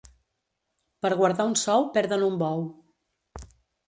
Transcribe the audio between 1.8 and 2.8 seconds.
perden un bou.